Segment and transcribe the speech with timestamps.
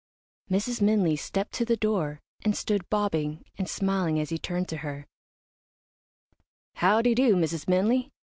[0.49, 0.81] Mrs.
[0.81, 5.05] Minley stepped to the door, and stood bobbing and smiling as he turned to her.
[6.77, 7.65] "How de do, Mrs.
[7.67, 8.09] Minley.